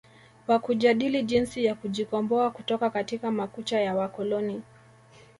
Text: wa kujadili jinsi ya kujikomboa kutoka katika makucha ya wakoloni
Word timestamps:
wa 0.47 0.59
kujadili 0.59 1.23
jinsi 1.23 1.65
ya 1.65 1.75
kujikomboa 1.75 2.51
kutoka 2.51 2.89
katika 2.89 3.31
makucha 3.31 3.79
ya 3.81 3.95
wakoloni 3.95 4.61